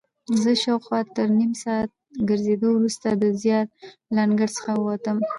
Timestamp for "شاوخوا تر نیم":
0.63-1.53